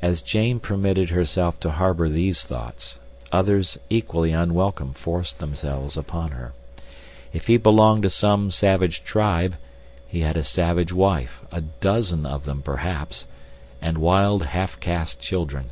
As 0.00 0.22
Jane 0.22 0.60
permitted 0.60 1.10
herself 1.10 1.58
to 1.58 1.72
harbor 1.72 2.08
these 2.08 2.44
thoughts, 2.44 3.00
others 3.32 3.76
equally 3.88 4.30
unwelcome 4.30 4.92
forced 4.92 5.40
themselves 5.40 5.96
upon 5.96 6.30
her. 6.30 6.52
If 7.32 7.48
he 7.48 7.56
belonged 7.56 8.04
to 8.04 8.10
some 8.10 8.52
savage 8.52 9.02
tribe 9.02 9.56
he 10.06 10.20
had 10.20 10.36
a 10.36 10.44
savage 10.44 10.92
wife—a 10.92 11.62
dozen 11.80 12.24
of 12.26 12.44
them 12.44 12.62
perhaps—and 12.62 13.98
wild, 13.98 14.44
half 14.44 14.78
caste 14.78 15.18
children. 15.18 15.70